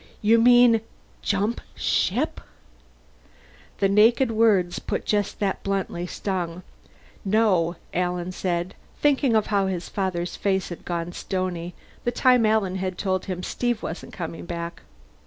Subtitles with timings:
[0.23, 0.81] "You mean
[1.21, 2.41] jump ship?"
[3.77, 6.63] The naked words, put just that bluntly, stung.
[7.23, 12.77] "No," Alan said, thinking of how his father's face had gone stony the time Alan
[12.77, 14.81] had told him Steve wasn't coming back.